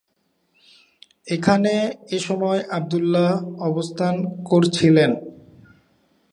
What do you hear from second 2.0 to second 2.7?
এসময়